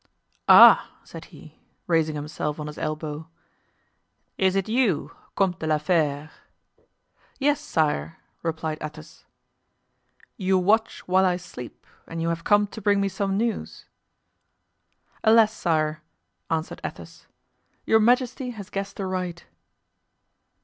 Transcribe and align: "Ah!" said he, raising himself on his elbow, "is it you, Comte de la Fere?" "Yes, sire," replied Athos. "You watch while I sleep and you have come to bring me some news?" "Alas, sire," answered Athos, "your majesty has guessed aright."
"Ah!" 0.49 0.95
said 1.03 1.25
he, 1.25 1.59
raising 1.85 2.15
himself 2.15 2.59
on 2.59 2.65
his 2.65 2.79
elbow, 2.79 3.29
"is 4.35 4.55
it 4.55 4.67
you, 4.67 5.11
Comte 5.35 5.59
de 5.59 5.67
la 5.67 5.77
Fere?" 5.77 6.31
"Yes, 7.37 7.59
sire," 7.61 8.17
replied 8.41 8.79
Athos. 8.81 9.25
"You 10.37 10.57
watch 10.57 11.07
while 11.07 11.23
I 11.23 11.37
sleep 11.37 11.85
and 12.07 12.19
you 12.19 12.29
have 12.29 12.43
come 12.43 12.65
to 12.65 12.81
bring 12.81 12.99
me 12.99 13.09
some 13.09 13.37
news?" 13.37 13.85
"Alas, 15.23 15.53
sire," 15.53 16.01
answered 16.49 16.81
Athos, 16.83 17.27
"your 17.85 17.99
majesty 17.99 18.49
has 18.57 18.71
guessed 18.71 18.99
aright." 18.99 19.45